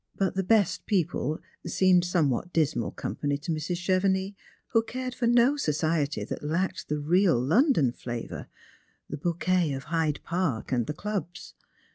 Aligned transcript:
But 0.17 0.33
the 0.33 0.41
best 0.43 0.87
people 0.87 1.37
seemed 1.63 2.05
somewhat 2.05 2.51
dismal 2.51 2.89
company 2.89 3.37
to 3.37 3.51
Mrs. 3.51 3.77
Chevenix, 3.77 4.35
who 4.69 4.81
cared 4.81 5.13
for 5.13 5.27
no 5.27 5.57
society 5.57 6.23
that 6.23 6.41
lacked 6.41 6.89
the 6.89 6.97
real 6.97 7.39
London 7.39 7.91
flavour— 7.91 8.47
the 9.11 9.17
bouquet 9.17 9.73
of 9.73 9.83
Hyde 9.93 10.19
park 10.23 10.71
and 10.71 10.87
the 10.87 10.95
Clubs. 10.95 11.53